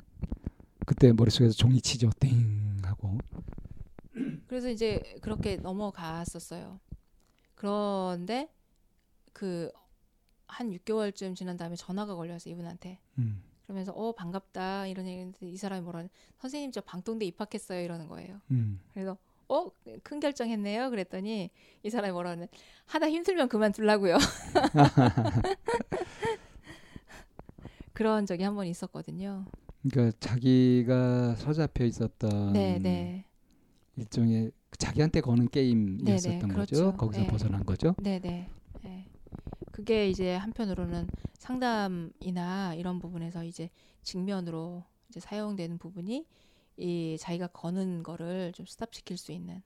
그때 0.87 1.13
머릿속에서 1.13 1.55
종이 1.55 1.81
치죠. 1.81 2.11
띵 2.21 2.79
하고. 2.85 3.19
그래서 4.47 4.69
이제 4.71 5.03
그렇게 5.21 5.57
넘어갔었어요. 5.57 6.81
그런데 7.55 8.49
그 9.33 9.71
한 10.47 10.71
6개월쯤 10.71 11.35
지난 11.35 11.57
다음에 11.57 11.75
전화가 11.75 12.15
걸려서 12.15 12.49
이분한테 12.49 13.01
음. 13.19 13.43
그러면서 13.65 13.93
어 13.93 14.13
반갑다 14.13 14.87
이런 14.87 15.07
얘기했는데 15.07 15.49
이 15.49 15.57
사람이 15.57 15.83
뭐라 15.83 16.05
선생님 16.39 16.71
저 16.71 16.81
방통대 16.81 17.25
입학했어요 17.25 17.81
이러는 17.83 18.07
거예요. 18.09 18.41
음. 18.51 18.81
그래서 18.93 19.17
어 19.49 19.71
큰 20.03 20.21
결정했네요 20.21 20.91
그랬더니 20.91 21.51
이 21.83 21.91
사람이 21.91 22.13
뭐라 22.13 22.31
하는 22.31 22.49
하다 22.87 23.09
힘들면 23.11 23.49
그만둘라고요. 23.49 24.17
그런 27.93 28.27
적이 28.27 28.43
한 28.45 28.55
번 28.55 28.67
있었거든요. 28.67 29.45
그러니까 29.89 30.17
자기가 30.21 31.37
서잡혀 31.37 31.85
있었던 31.85 32.53
네, 32.53 32.79
네. 32.79 33.25
일종의 33.97 34.51
자기한테 34.79 35.21
거는 35.21 35.49
게임이었었던 35.51 36.39
네, 36.41 36.47
네, 36.47 36.55
거죠. 36.55 36.77
그렇죠. 36.77 36.97
거기서 36.97 37.21
네. 37.23 37.27
벗어난 37.29 37.65
거죠. 37.65 37.95
네, 37.99 38.19
네. 38.19 38.49
네. 38.83 39.07
그게 39.71 40.09
이제 40.09 40.35
한편으로는 40.35 41.09
상담이나 41.39 42.75
이런 42.75 42.99
부분에서 42.99 43.45
이제 43.45 43.71
직면으로 44.03 44.85
이제 45.09 45.21
사용되는 45.21 45.79
부분이 45.79 46.27
이 46.77 47.17
자기가 47.19 47.49
거는 47.49 48.03
거를 48.03 48.53
좀 48.53 48.67
스탑시킬 48.67 49.17
수 49.17 49.33
있는 49.33 49.63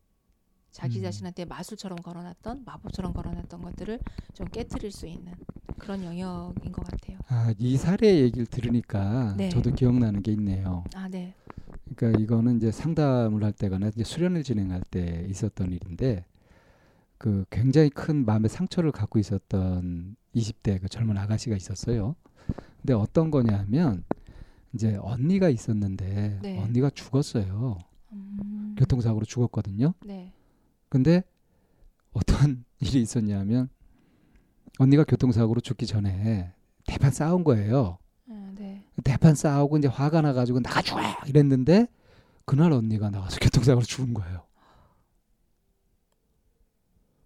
자기 0.70 0.98
음. 0.98 1.02
자신한테 1.02 1.44
마술처럼 1.46 1.98
걸어놨던 1.98 2.64
마법처럼 2.64 3.12
걸어놨던 3.14 3.62
것들을 3.62 3.98
좀 4.34 4.46
깨뜨릴 4.48 4.92
수 4.92 5.06
있는 5.06 5.32
그런 5.78 6.04
영역인 6.04 6.72
것 6.72 6.84
같아요. 6.84 7.18
아, 7.28 7.54
이 7.58 7.76
사례 7.76 8.20
얘기를 8.20 8.46
들으니까 8.46 9.34
네. 9.36 9.48
저도 9.48 9.72
기억나는 9.72 10.22
게 10.22 10.32
있네요. 10.32 10.84
아, 10.94 11.08
네, 11.08 11.34
그러니까 11.94 12.20
이거는 12.20 12.58
이제 12.58 12.70
상담을 12.70 13.42
할 13.42 13.52
때거나 13.52 13.88
이제 13.88 14.04
수련을 14.04 14.42
진행할 14.42 14.82
때 14.90 15.24
있었던 15.28 15.72
일인데 15.72 16.24
그 17.16 17.44
굉장히 17.50 17.90
큰 17.90 18.24
마음의 18.24 18.48
상처를 18.48 18.92
갖고 18.92 19.18
있었던 19.18 20.16
20대 20.34 20.80
그 20.80 20.88
젊은 20.88 21.16
아가씨가 21.18 21.56
있었어요. 21.56 22.14
근데 22.80 22.94
어떤 22.94 23.30
거냐면 23.30 24.04
이제 24.78 24.96
언니가 25.02 25.48
있었는데 25.48 26.38
네. 26.40 26.62
언니가 26.62 26.88
죽었어요. 26.88 27.78
음, 28.12 28.76
교통사고로 28.78 29.26
죽었거든요. 29.26 29.92
네, 30.04 30.32
근데 30.88 31.24
어떤 32.12 32.64
일이 32.78 33.02
있었냐면 33.02 33.70
언니가 34.78 35.02
교통사고로 35.02 35.60
죽기 35.62 35.84
전에 35.86 36.54
대판 36.86 37.10
싸운 37.10 37.42
거예요. 37.42 37.98
아, 38.30 38.52
네, 38.54 38.84
대판 39.02 39.34
싸우고 39.34 39.78
이제 39.78 39.88
화가 39.88 40.22
나가지고 40.22 40.60
나가줘 40.60 40.96
이랬는데 41.26 41.88
그날 42.44 42.72
언니가 42.72 43.10
나가서 43.10 43.40
교통사고로 43.42 43.84
죽은 43.84 44.14
거예요. 44.14 44.44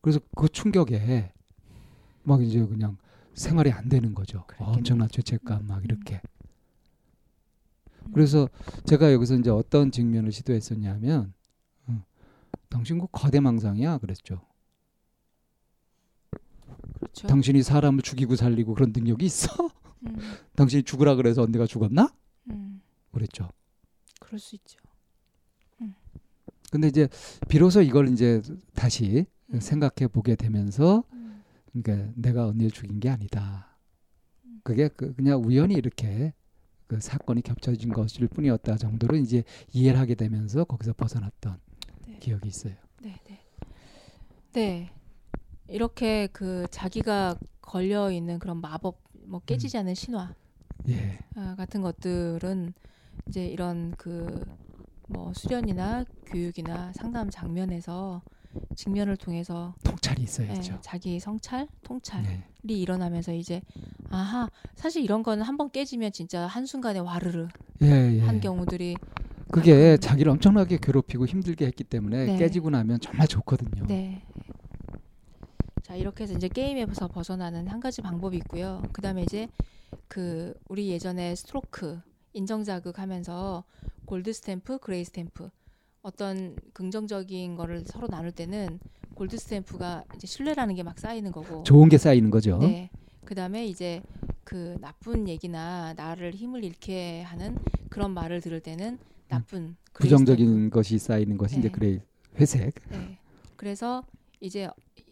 그래서 0.01 0.21
그 0.35 0.49
충격에 0.49 1.35
막 2.23 2.43
이제 2.43 2.65
그냥 2.65 2.97
생활이 3.35 3.71
안 3.71 3.91
되는 3.91 4.15
거죠. 4.15 4.45
그랬겠네. 4.47 4.73
엄청난 4.73 5.09
죄책감 5.11 5.67
막 5.67 5.79
음. 5.81 5.85
이렇게. 5.85 6.15
음. 6.15 6.32
그래서 8.13 8.49
제가 8.87 9.13
여기서 9.13 9.37
이제 9.37 9.51
어떤 9.51 9.91
직면을 9.91 10.33
시도했었냐면, 10.33 11.33
어, 11.87 12.05
당신 12.69 12.99
그 12.99 13.07
거대 13.11 13.41
망상이야 13.41 13.99
그랬죠. 13.99 14.41
그렇죠. 16.95 17.27
당신이 17.27 17.63
사람을 17.63 18.03
죽이고 18.03 18.37
살리고 18.37 18.75
그런 18.75 18.93
능력이 18.95 19.25
있어? 19.27 19.49
음, 20.07 20.17
당신이 20.57 20.83
죽으라 20.85 21.15
그래서 21.15 21.43
언니가 21.43 21.67
죽었나? 21.67 22.13
음, 22.51 22.81
그랬죠. 23.13 23.49
그럴 24.21 24.39
수 24.39 24.55
있죠. 24.57 24.79
근데 26.73 26.89
이제 26.89 27.07
비로소 27.51 27.83
이걸 27.83 28.09
이제 28.09 28.41
다시 28.75 29.27
음. 29.53 29.61
생각해 29.61 30.09
보게 30.11 30.35
되면서 30.35 31.05
음, 31.13 31.43
그러니까 31.71 32.11
내가 32.17 32.47
언니를 32.47 32.71
죽인 32.71 32.99
게 32.99 33.11
아니다. 33.11 33.77
음. 34.47 34.61
그게 34.65 34.89
그 34.89 35.15
그냥 35.15 35.43
우연히 35.45 35.75
이렇게 35.75 36.33
그 36.93 37.01
사건이 37.01 37.41
겹쳐진 37.41 37.91
것일 37.91 38.29
뿐이었다 38.29 38.77
정도로 38.77 39.17
이제 39.17 39.45
이해를 39.73 39.99
하게 39.99 40.15
되면서 40.15 40.65
거기서 40.65 40.93
벗어났던 40.93 41.59
네. 42.07 42.19
기억이 42.19 42.49
있어요. 42.49 42.75
네, 43.01 43.19
네. 43.25 43.41
네. 44.53 44.91
이렇게 45.69 46.27
그 46.27 46.67
자기가 46.71 47.39
걸려 47.63 48.11
있는 48.11 48.39
그런 48.39 48.61
마법 48.61 49.01
뭐 49.25 49.41
깨지지 49.41 49.79
않는 49.79 49.95
신화 49.95 50.35
예. 50.89 51.19
아, 51.35 51.55
같은 51.57 51.81
것들은 51.81 52.75
이제 53.27 53.47
이런 53.47 53.93
그 53.93 54.45
뭐 55.13 55.33
수련이나 55.35 56.05
교육이나 56.27 56.93
상담 56.95 57.29
장면에서 57.29 58.23
직면을 58.77 59.17
통해서 59.17 59.75
통찰이 59.85 60.21
예, 60.21 60.25
있어야죠. 60.25 60.79
자기 60.81 61.19
성찰, 61.21 61.69
통찰이 61.83 62.27
네. 62.63 62.75
일어나면서 62.75 63.33
이제 63.33 63.63
아하 64.11 64.49
사실 64.75 65.03
이런 65.03 65.23
거는 65.23 65.45
한번 65.45 65.71
깨지면 65.71 66.13
진짜 66.13 66.47
한 66.47 66.67
순간에 66.67 66.99
와르르 66.99 67.49
예, 67.83 67.87
예. 67.87 68.21
한 68.21 68.41
경우들이 68.41 68.97
그게 69.51 69.97
자기를 69.99 70.33
엄청나게 70.33 70.79
괴롭히고 70.81 71.27
힘들게 71.27 71.67
했기 71.67 71.85
때문에 71.85 72.25
네. 72.25 72.37
깨지고 72.39 72.71
나면 72.71 73.01
정말 73.01 73.29
좋거든요. 73.29 73.87
네. 73.87 74.23
자 75.83 75.95
이렇게 75.95 76.25
해서 76.25 76.35
이제 76.35 76.49
게임에서 76.49 77.09
벗어나는 77.09 77.69
한 77.69 77.81
가지 77.81 78.01
방법이 78.01 78.37
있고요. 78.39 78.83
그다음에 78.93 79.23
이제 79.23 79.49
그 80.09 80.55
우리 80.69 80.89
예전에 80.89 81.35
stroke 81.35 82.01
인정 82.33 82.65
자극하면서 82.65 83.65
gold 84.07 84.33
stamp, 84.33 84.79
gray 84.79 85.05
stamp 85.05 85.51
어떤 86.13 86.57
긍정적인 86.73 87.57
거를 87.57 87.85
서로 87.87 88.09
나눌 88.09 88.33
때는 88.33 88.79
gold 89.15 89.37
stamp가 89.39 90.05
이제 90.17 90.27
신뢰라는 90.27 90.75
게 90.75 90.83
막 90.83 90.99
쌓이는 90.99 91.31
거고. 91.33 91.63
좋은 91.63 91.89
게 91.89 91.97
쌓이는 91.99 92.31
거죠. 92.31 92.59
네. 92.59 92.91
그다음에 93.25 93.67
이제 93.67 94.03
그 94.45 94.77
나쁜 94.81 95.29
얘기나 95.29 95.95
나를 95.95 96.35
힘을 96.35 96.65
잃게 96.65 97.23
하는 97.23 97.57
그런 97.89 98.13
말을 98.13 98.41
들을 98.41 98.61
때는 98.61 98.99
나쁜 99.29 99.77
gray 99.93 100.11
부정적인 100.11 100.71
것이 100.71 100.99
쌓이는 100.99 101.39
것이 101.39 101.59
이제 101.59 101.69
네. 101.69 101.73
그래 101.73 102.01
회색. 102.39 102.75
네. 102.91 103.19
그래서 103.57 104.03
이제 104.41 104.69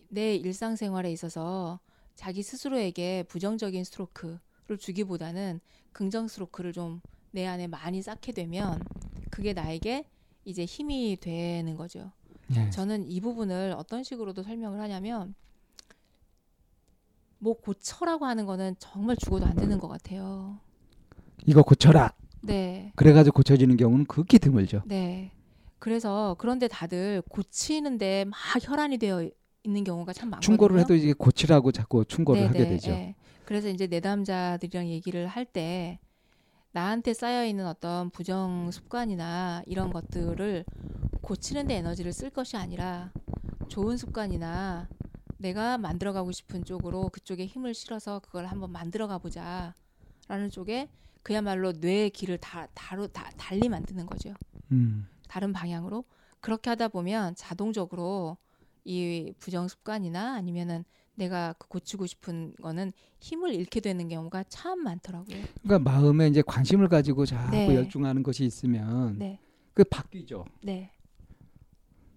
내 0.08 0.34
일상생활에 0.34 1.12
있어서 1.12 1.78
자기 2.16 2.42
스스로에게 2.42 3.22
부정적인 3.28 3.84
스트로크를 3.84 4.40
주기보다는 4.78 5.60
긍정 5.92 6.26
스트로크를 6.26 6.72
좀 6.72 7.00
내 7.32 7.46
안에 7.46 7.68
많이 7.68 8.02
쌓게 8.02 8.32
되면 8.32 8.82
그게 9.30 9.52
나에게 9.52 10.04
이제 10.44 10.64
힘이 10.64 11.16
되는 11.20 11.76
거죠. 11.76 12.12
예. 12.56 12.70
저는 12.70 13.06
이 13.06 13.20
부분을 13.20 13.74
어떤 13.76 14.02
식으로도 14.02 14.42
설명을 14.42 14.80
하냐면 14.80 15.34
뭐 17.38 17.54
고쳐라고 17.54 18.26
하는 18.26 18.46
거는 18.46 18.74
정말 18.78 19.16
죽어도 19.16 19.46
안 19.46 19.54
되는 19.56 19.78
것 19.78 19.88
같아요. 19.88 20.58
이거 21.46 21.62
고쳐라. 21.62 22.12
네. 22.42 22.92
그래가지고 22.96 23.36
고쳐지는 23.36 23.76
경우는 23.76 24.06
극히 24.06 24.38
드물죠. 24.38 24.82
네. 24.86 25.32
그래서 25.78 26.36
그런데 26.38 26.68
다들 26.68 27.22
고치는데 27.28 28.26
막 28.26 28.36
혈안이 28.60 28.98
되어 28.98 29.30
있는 29.62 29.84
경우가 29.84 30.12
참 30.12 30.30
많거든요. 30.30 30.44
충고를 30.52 30.80
해도 30.80 30.94
이게 30.94 31.12
고치라고 31.14 31.72
자꾸 31.72 32.04
충고를 32.04 32.48
하게 32.48 32.58
네네, 32.58 32.70
되죠. 32.70 32.90
예. 32.90 33.14
그래서 33.44 33.68
이제 33.68 33.86
내담자들이랑 33.86 34.88
얘기를 34.88 35.26
할 35.26 35.46
때 35.46 35.98
나한테 36.72 37.14
쌓여 37.14 37.44
있는 37.44 37.66
어떤 37.66 38.10
부정 38.10 38.70
습관이나 38.70 39.62
이런 39.66 39.92
것들을 39.92 40.64
고치는데 41.20 41.74
에너지를 41.76 42.12
쓸 42.12 42.30
것이 42.30 42.56
아니라 42.56 43.12
좋은 43.68 43.96
습관이나 43.96 44.88
내가 45.38 45.78
만들어가고 45.78 46.32
싶은 46.32 46.64
쪽으로 46.64 47.08
그쪽에 47.08 47.46
힘을 47.46 47.74
실어서 47.74 48.20
그걸 48.20 48.46
한번 48.46 48.70
만들어가 48.70 49.18
보자 49.18 49.74
라는 50.28 50.50
쪽에 50.50 50.88
그야말로 51.22 51.72
뇌의 51.72 52.10
길을 52.10 52.38
다, 52.38 52.68
다로, 52.74 53.08
다 53.08 53.30
달리 53.36 53.68
만드는 53.68 54.06
거죠. 54.06 54.34
음. 54.70 55.08
다른 55.28 55.52
방향으로 55.52 56.04
그렇게 56.40 56.70
하다 56.70 56.88
보면 56.88 57.34
자동적으로 57.34 58.36
이 58.84 59.34
부정 59.38 59.68
습관이나 59.68 60.34
아니면은 60.34 60.84
내가 61.14 61.54
그 61.58 61.68
고치고 61.68 62.06
싶은 62.06 62.54
거는 62.62 62.92
힘을 63.20 63.54
잃게 63.54 63.80
되는 63.80 64.08
경우가 64.08 64.44
참 64.48 64.82
많더라고요. 64.82 65.36
그러니까 65.62 65.90
마음에 65.90 66.28
이제 66.28 66.42
관심을 66.42 66.88
가지고 66.88 67.26
자꾸 67.26 67.50
네. 67.56 67.74
열중하는 67.74 68.22
것이 68.22 68.44
있으면 68.44 69.18
네, 69.18 69.38
그 69.74 69.84
바뀌죠. 69.84 70.44
네, 70.62 70.90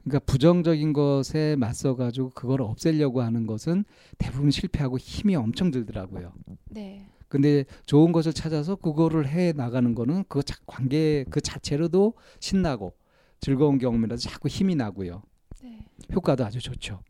그러니까 0.03 0.19
부정적인 0.25 0.93
것에 0.93 1.55
맞서 1.57 1.95
가지고 1.95 2.29
그걸 2.31 2.61
없애려고 2.61 3.21
하는 3.21 3.45
것은 3.47 3.83
대부분 4.17 4.51
실패하고 4.51 4.97
힘이 4.97 5.35
엄청 5.35 5.71
들더라고요. 5.71 6.33
네, 6.69 7.05
근데 7.27 7.65
좋은 7.85 8.11
것을 8.11 8.31
찾아서 8.31 8.75
그거를 8.75 9.27
해 9.27 9.53
나가는 9.53 9.93
거는 9.95 10.23
그 10.29 10.43
자- 10.43 10.57
관계 10.65 11.25
그 11.29 11.41
자체로도 11.41 12.13
신나고 12.39 12.93
즐거운 13.39 13.79
경험이라서 13.79 14.29
자꾸 14.29 14.47
힘이 14.47 14.75
나고요. 14.75 15.23
네. 15.61 15.85
효과도 16.13 16.45
아주 16.45 16.59
좋죠. 16.59 17.01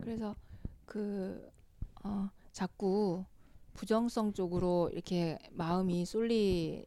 그래서 0.00 0.34
그 0.86 1.50
어, 2.02 2.30
자꾸 2.52 3.24
부정성 3.74 4.32
쪽으로 4.32 4.90
이렇게 4.92 5.38
마음이 5.52 6.04
쏠린다면 6.04 6.84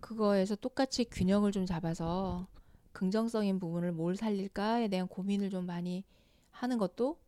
그거에서 0.00 0.56
똑같이 0.56 1.04
균형을 1.04 1.52
좀 1.52 1.66
잡아서 1.66 2.48
긍정적인 2.92 3.58
부분을 3.60 3.92
뭘 3.92 4.16
살릴까에 4.16 4.88
대한 4.88 5.06
고민을 5.06 5.50
좀 5.50 5.66
많이 5.66 6.04
하는 6.50 6.78
것도 6.78 7.18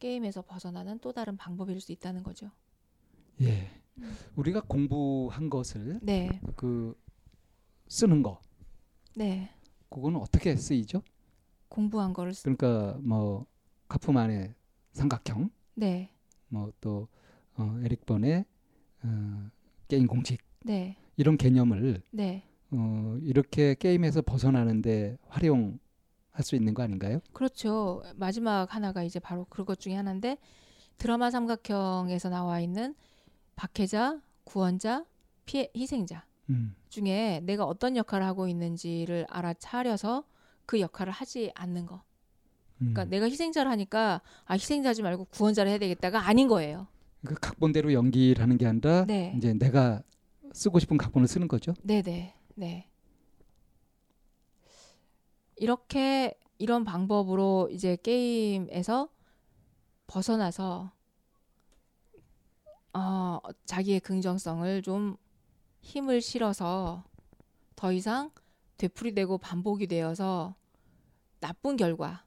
게임에서 0.00 0.42
벗어나는 0.42 0.98
또 0.98 1.12
다른 1.12 1.36
방법일 1.36 1.80
수 1.80 1.92
있다는 1.92 2.22
거죠. 2.22 2.50
예. 3.40 3.70
음. 3.98 4.16
우리가 4.36 4.62
공부한 4.62 5.48
것을 5.48 6.00
네, 6.02 6.40
그 6.56 6.98
쓰는 7.86 8.22
거 8.22 8.40
네. 9.14 9.50
그거는 9.88 10.18
어떻게 10.18 10.56
쓰이죠? 10.56 11.02
공부한 11.74 12.12
거를 12.12 12.34
쓰, 12.34 12.42
그러니까 12.44 12.98
뭐 13.02 13.46
카프만의 13.88 14.54
삼각형, 14.92 15.50
네, 15.74 16.10
뭐 16.48 16.72
또 16.80 17.08
어, 17.56 17.78
에릭 17.84 18.06
번의 18.06 18.44
어, 19.04 19.50
게임 19.88 20.06
공식 20.06 20.40
네, 20.64 20.96
이런 21.16 21.36
개념을 21.36 22.02
네. 22.10 22.42
어, 22.70 23.18
이렇게 23.22 23.74
게임에서 23.74 24.22
벗어나는데 24.22 25.18
활용 25.28 25.78
할 26.30 26.42
수 26.44 26.56
있는 26.56 26.74
거 26.74 26.82
아닌가요? 26.82 27.20
그렇죠. 27.32 28.02
마지막 28.16 28.74
하나가 28.74 29.04
이제 29.04 29.20
바로 29.20 29.44
그것 29.48 29.78
중에 29.78 29.94
하나인데 29.94 30.36
드라마 30.98 31.30
삼각형에서 31.30 32.28
나와 32.28 32.58
있는 32.60 32.94
박해자, 33.54 34.20
구원자, 34.42 35.04
피해, 35.46 35.70
희생자 35.76 36.24
음. 36.50 36.74
중에 36.88 37.40
내가 37.44 37.64
어떤 37.66 37.96
역할을 37.96 38.26
하고 38.26 38.48
있는지를 38.48 39.26
알아차려서 39.30 40.24
그 40.66 40.80
역할을 40.80 41.12
하지 41.12 41.52
않는 41.54 41.86
거. 41.86 42.02
음. 42.80 42.92
그러니까 42.92 43.04
내가 43.04 43.26
희생자를 43.26 43.70
하니까 43.70 44.20
아 44.44 44.54
희생자지 44.54 45.02
말고 45.02 45.26
구원자를 45.26 45.70
해야 45.70 45.78
되겠다가 45.78 46.26
아닌 46.26 46.48
거예요. 46.48 46.86
그 47.24 47.34
각본대로 47.34 47.92
연기를 47.92 48.42
하는 48.42 48.58
게 48.58 48.66
아니라 48.66 49.04
네, 49.06 49.34
이제 49.36 49.54
내가 49.54 50.02
쓰고 50.52 50.78
싶은 50.78 50.98
각본을 50.98 51.26
쓰는 51.26 51.48
거죠. 51.48 51.74
네, 51.82 52.02
네, 52.02 52.34
네. 52.54 52.88
이렇게 55.56 56.38
이런 56.58 56.84
방법으로 56.84 57.68
이제 57.70 57.96
게임에서 57.96 59.08
벗어나서 60.06 60.92
어, 62.92 63.38
자기의 63.64 64.00
긍정성을 64.00 64.82
좀 64.82 65.16
힘을 65.80 66.20
실어서 66.20 67.04
더 67.74 67.92
이상 67.92 68.30
되풀이되고 68.76 69.38
반복이 69.38 69.86
되어서 69.86 70.54
나쁜 71.40 71.76
결과, 71.76 72.24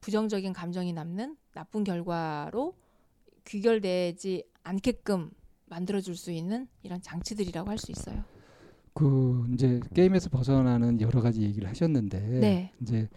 부정적인 0.00 0.52
감정이 0.52 0.92
남는 0.92 1.36
나쁜 1.52 1.84
결과로 1.84 2.74
귀결되지 3.44 4.44
않게끔 4.64 5.30
만들어줄 5.66 6.16
수 6.16 6.32
있는 6.32 6.68
이런 6.82 7.00
장치들이라고 7.02 7.68
할 7.70 7.78
수 7.78 7.92
있어요. 7.92 8.24
그 8.94 9.46
이제 9.54 9.80
게임에서 9.94 10.28
벗어나는 10.28 11.00
여러 11.00 11.22
가지 11.22 11.40
얘기를 11.42 11.68
하셨는데 11.68 12.20
네. 12.20 12.72
이제 12.82 13.08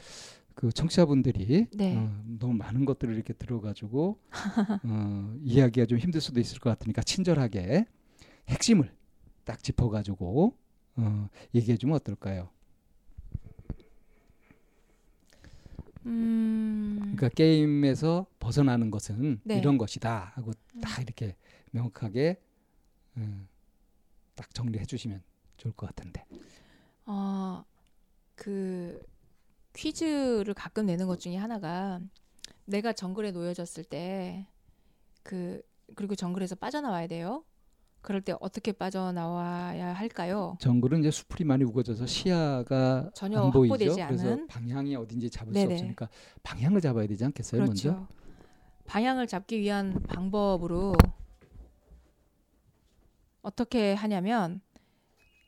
그 0.53 0.71
청취자분들이 0.71 1.67
네. 1.73 1.97
어, 1.97 2.23
너무 2.39 2.53
많은 2.53 2.85
것들을 2.85 3.13
이렇게 3.13 3.33
들어가지고 3.33 4.17
어, 4.85 5.35
이해하기가 5.43 5.85
좀 5.87 5.97
힘들 5.97 6.21
수도 6.21 6.39
있을 6.39 6.59
것 6.59 6.69
같으니까 6.69 7.01
친절하게 7.03 7.85
핵심을 8.47 8.95
딱 9.43 9.61
짚어가지고 9.61 10.55
어, 10.97 11.29
얘기해 11.53 11.77
주면 11.77 11.95
어떨까요? 11.95 12.49
음, 16.05 16.99
그러니까 17.15 17.29
게임에서 17.29 18.27
벗어나는 18.39 18.91
것은 18.91 19.41
네. 19.43 19.57
이런 19.57 19.77
것이다 19.77 20.31
하고 20.35 20.51
음. 20.75 20.81
딱 20.81 21.01
이렇게 21.01 21.35
명확하게 21.71 22.41
음, 23.17 23.47
딱 24.35 24.53
정리해 24.53 24.85
주시면 24.85 25.23
좋을 25.57 25.73
것 25.75 25.87
같은데. 25.87 26.25
어, 27.05 27.63
그 28.35 29.01
퀴즈를 29.73 30.53
가끔 30.55 30.85
내는 30.87 31.07
것 31.07 31.19
중에 31.19 31.37
하나가 31.37 32.01
내가 32.65 32.93
정글에 32.93 33.31
놓여졌을 33.31 33.83
때 33.85 34.47
그 35.23 35.61
그리고 35.95 36.15
정글에서 36.15 36.55
빠져나와야 36.55 37.07
돼요. 37.07 37.45
그럴 38.05 38.21
때 38.21 38.35
어떻게 38.39 38.71
빠져나와야 38.71 39.93
할까요? 39.93 40.57
정글은 40.59 40.99
이제 40.99 41.09
수풀이 41.09 41.43
많이 41.43 41.63
우거져서 41.63 42.05
시야가 42.05 43.09
전혀 43.15 43.41
안 43.41 43.49
보이죠. 43.49 43.95
그래서 43.95 44.37
방향이 44.47 44.95
어딘지 44.95 45.27
잡을 45.27 45.53
네네. 45.53 45.65
수 45.65 45.73
없으니까 45.73 46.07
방향을 46.43 46.81
잡아야 46.81 47.07
되지 47.07 47.25
않겠어요, 47.25 47.63
그렇죠. 47.63 47.89
먼저? 47.89 48.07
방향을 48.85 49.25
잡기 49.25 49.59
위한 49.59 50.03
방법으로 50.03 50.93
어떻게 53.41 53.95
하냐면 53.95 54.61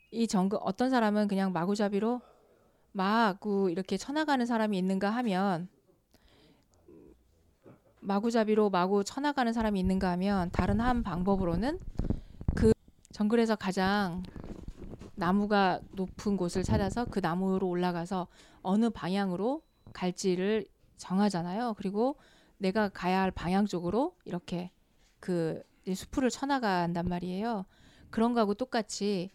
이 0.09 0.25
정글 0.27 0.57
어떤 0.59 0.89
사람은 0.89 1.27
그냥 1.27 1.53
마구잡이로 1.53 2.21
마구 2.91 3.69
이렇게 3.69 3.97
쳐나가는 3.97 4.43
사람이 4.43 4.75
있는가 4.79 5.11
하면 5.11 5.69
마구잡이로 7.99 8.71
마구 8.71 9.03
쳐나가는 9.03 9.53
사람이 9.53 9.79
있는가 9.79 10.09
하면 10.13 10.49
다른 10.51 10.79
한 10.79 11.03
방법으로는 11.03 11.77
그 11.77 12.16
정글에서 13.17 13.55
가장 13.55 14.21
나무가 15.15 15.79
높은 15.93 16.37
곳을 16.37 16.61
찾아서 16.61 17.05
그 17.05 17.17
나무로 17.17 17.67
올라가서 17.67 18.27
어느 18.61 18.91
방향으로 18.91 19.63
갈지를 19.91 20.67
정하잖아요. 20.97 21.73
그리고 21.77 22.17
내가 22.59 22.89
가야 22.89 23.21
할 23.21 23.31
방향 23.31 23.65
쪽으로 23.65 24.15
이렇게 24.23 24.69
그 25.19 25.63
수풀을 25.91 26.29
쳐나간단 26.29 27.09
말이에요. 27.09 27.65
그런 28.11 28.35
거하고 28.35 28.53
똑같이 28.53 29.31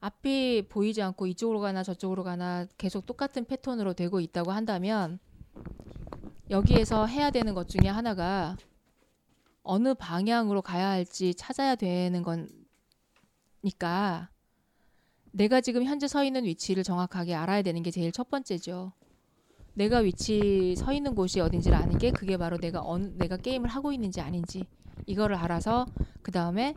앞이 0.00 0.64
보이지 0.70 1.02
않고 1.02 1.26
이쪽으로 1.26 1.60
가나 1.60 1.82
저쪽으로 1.82 2.24
가나 2.24 2.64
계속 2.78 3.04
똑같은 3.04 3.44
패턴으로 3.44 3.92
되고 3.92 4.20
있다고 4.20 4.52
한다면 4.52 5.18
여기에서 6.48 7.04
해야 7.04 7.30
되는 7.30 7.52
것 7.52 7.68
중에 7.68 7.90
하나가 7.90 8.56
어느 9.62 9.92
방향으로 9.92 10.62
가야 10.62 10.88
할지 10.88 11.34
찾아야 11.34 11.74
되는 11.74 12.22
거니까 13.68 14.30
내가 15.32 15.60
지금 15.60 15.84
현재 15.84 16.08
서 16.08 16.24
있는 16.24 16.44
위치를 16.44 16.82
정확하게 16.82 17.34
알아야 17.34 17.62
되는 17.62 17.82
게 17.82 17.90
제일 17.90 18.10
첫 18.12 18.30
번째죠. 18.30 18.92
내가 19.74 19.98
위치 19.98 20.74
서 20.76 20.92
있는 20.92 21.14
곳이 21.14 21.40
어딘지를 21.40 21.76
아는 21.76 21.98
게 21.98 22.10
그게 22.10 22.36
바로 22.36 22.56
내가 22.58 22.80
어느 22.82 23.12
내가 23.16 23.36
게임을 23.36 23.68
하고 23.68 23.92
있는지 23.92 24.20
아닌지 24.20 24.64
이거를 25.06 25.36
알아서 25.36 25.86
그 26.22 26.32
다음에 26.32 26.74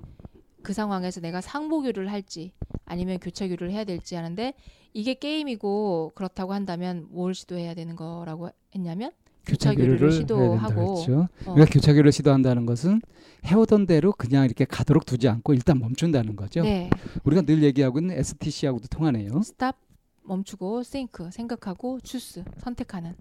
그 0.61 0.73
상황에서 0.73 1.21
내가 1.21 1.41
상보교를 1.41 2.11
할지 2.11 2.53
아니면 2.85 3.17
교차교를 3.19 3.71
해야 3.71 3.83
될지 3.85 4.15
하는데 4.15 4.53
이게 4.93 5.15
게임이고 5.15 6.11
그렇다고 6.13 6.53
한다면 6.53 7.07
뭘 7.09 7.33
시도해야 7.33 7.73
되는 7.73 7.95
거라고 7.95 8.49
했냐면 8.75 9.11
교차교류를 9.45 9.97
교차 9.97 9.97
교류를 9.97 10.11
시도하고, 10.11 10.93
그랬죠. 10.95 11.27
어, 11.45 11.53
그러니까 11.53 11.65
교차교류를 11.65 12.11
시도한다는 12.11 12.65
것은 12.65 13.01
해오던 13.45 13.87
대로 13.87 14.11
그냥 14.11 14.45
이렇게 14.45 14.65
가도록 14.65 15.05
두지 15.05 15.27
않고 15.27 15.53
일단 15.53 15.79
멈춘다는 15.79 16.35
거죠. 16.35 16.61
네. 16.61 16.89
우리가 17.23 17.41
늘 17.41 17.63
얘기하고 17.63 17.99
있는 17.99 18.17
STC하고도 18.17 18.87
통하네요. 18.87 19.41
stop 19.41 19.77
멈추고 20.23 20.83
think 20.83 21.31
생각하고 21.31 21.99
choose 22.01 22.43
선택하는. 22.59 23.15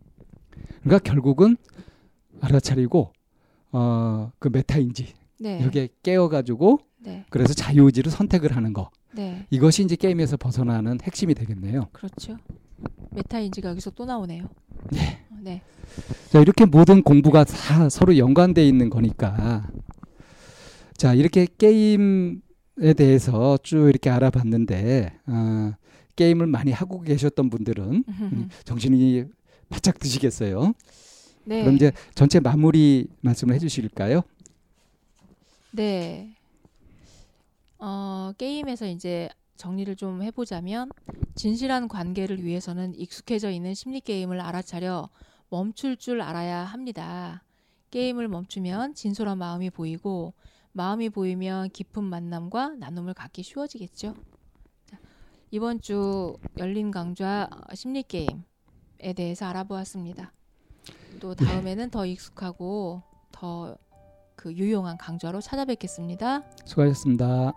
그러니까 0.83 0.99
결국은 0.99 1.57
알아차리고 2.41 3.13
어, 3.73 4.33
그 4.39 4.49
메타인지 4.49 5.15
네. 5.39 5.59
이렇게 5.59 5.89
깨어가지고 6.03 6.81
네. 6.99 7.25
그래서 7.31 7.55
자유의지로 7.55 8.11
선택을 8.11 8.55
하는 8.55 8.73
거. 8.73 8.91
네, 9.13 9.47
이것이 9.51 9.83
이제 9.83 9.97
게임에서 9.97 10.37
벗어나는 10.37 10.99
핵심이 11.03 11.35
되겠네요. 11.35 11.89
그렇죠. 11.93 12.37
메타인지가 13.11 13.71
여기서 13.71 13.91
또 13.91 14.05
나오네요 14.05 14.49
네. 14.91 15.21
어, 15.31 15.37
네자 15.43 16.41
이렇게 16.41 16.65
모든 16.65 17.03
공부가 17.03 17.45
다 17.45 17.89
서로 17.89 18.17
연관돼 18.17 18.67
있는 18.67 18.91
거니까 18.91 19.69
자 20.97 21.15
이렇게 21.15 21.47
게임에 21.59 22.41
대해서 22.97 23.59
쭉 23.63 23.89
이렇게 23.89 24.11
알아봤는데 24.11 25.13
어, 25.27 25.73
게임을 26.17 26.47
많이 26.47 26.73
하고 26.73 27.01
계셨던 27.01 27.51
분들은 27.51 28.05
음, 28.09 28.49
정신이 28.65 29.25
바짝 29.69 29.99
드시겠어요. 29.99 30.75
네. 31.45 31.63
그럼 31.63 31.77
이제 31.77 31.93
전체 32.15 32.41
마무리 32.41 33.07
말씀을 33.23 33.55
해주실까요? 33.55 34.23
네. 35.73 36.35
어, 37.79 38.33
게임에서 38.37 38.87
이제 38.87 39.31
정리를 39.61 39.95
좀 39.97 40.23
해보자면 40.23 40.91
진실한 41.35 41.87
관계를 41.87 42.43
위해서는 42.43 42.95
익숙해져 42.97 43.51
있는 43.51 43.75
심리 43.75 44.01
게임을 44.01 44.41
알아차려 44.41 45.09
멈출 45.51 45.97
줄 45.97 46.21
알아야 46.21 46.65
합니다. 46.65 47.45
게임을 47.91 48.29
멈추면 48.29 48.95
진솔한 48.95 49.39
마음이 49.39 49.71
보이고 49.71 50.35
마음이 50.73 51.11
보이면 51.11 51.71
깊은 51.71 52.03
만남과 52.03 52.77
나눔을 52.77 53.15
갖기 53.15 53.43
쉬워지겠죠. 53.43 54.15
자, 54.87 54.99
이번 55.51 55.81
주 55.81 56.37
열린 56.59 56.91
강좌 56.91 57.49
어, 57.51 57.75
심리 57.75 58.03
게임에 58.03 59.13
대해서 59.15 59.47
알아보았습니다. 59.47 60.33
또 61.21 61.35
다음에는 61.35 61.91
더 61.91 62.07
익숙하고 62.07 63.03
더 63.31 63.77
그 64.41 64.55
유용한 64.55 64.97
강좌로 64.97 65.43
찾아뵙겠습니다. 65.43 66.43
수고하셨습니다. 66.65 67.53